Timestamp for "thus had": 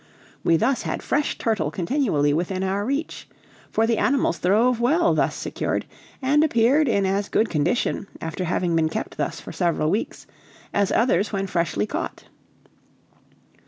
0.57-1.03